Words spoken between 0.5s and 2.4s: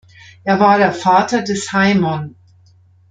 war der Vater des Haimon.